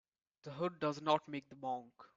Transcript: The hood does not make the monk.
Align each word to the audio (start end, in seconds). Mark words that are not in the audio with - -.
The 0.41 0.51
hood 0.53 0.79
does 0.79 0.99
not 0.99 1.27
make 1.29 1.47
the 1.49 1.55
monk. 1.57 1.93